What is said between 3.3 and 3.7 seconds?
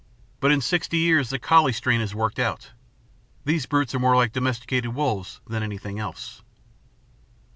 These